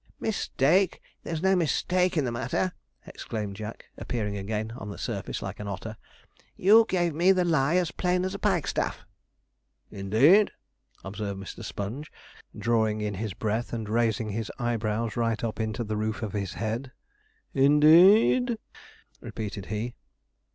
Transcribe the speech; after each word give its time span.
'Mistake! 0.19 0.99
There's 1.21 1.43
no 1.43 1.55
mistake 1.55 2.17
in 2.17 2.25
the 2.25 2.31
matter!' 2.31 2.71
exclaimed 3.05 3.55
Jack, 3.55 3.85
appearing 3.99 4.35
again 4.35 4.71
on 4.71 4.89
the 4.89 4.97
surface 4.97 5.43
like 5.43 5.59
an 5.59 5.67
otter; 5.67 5.95
'you 6.57 6.85
gave 6.89 7.13
me 7.13 7.31
the 7.31 7.45
lie 7.45 7.75
as 7.75 7.91
plain 7.91 8.25
as 8.25 8.33
a 8.33 8.39
pikestaff.' 8.39 9.05
'Indeed!' 9.91 10.49
observed 11.05 11.39
Mr. 11.39 11.63
Sponge, 11.63 12.11
drawing 12.57 12.99
in 12.99 13.13
his 13.13 13.35
breath 13.35 13.73
and 13.73 13.87
raising 13.87 14.29
his 14.31 14.51
eyebrows 14.57 15.15
right 15.15 15.43
up 15.43 15.59
into 15.59 15.83
the 15.83 15.97
roof 15.97 16.23
of 16.23 16.33
his 16.33 16.53
head. 16.53 16.91
'Indeed!' 17.53 18.57
repeated 19.21 19.67
he. 19.67 19.93